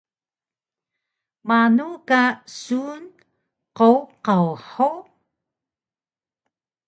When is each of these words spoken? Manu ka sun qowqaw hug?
Manu 1.47 1.87
ka 2.07 2.21
sun 2.61 3.03
qowqaw 3.77 4.47
hug? 4.69 5.05